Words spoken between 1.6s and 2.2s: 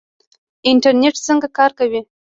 کوي؟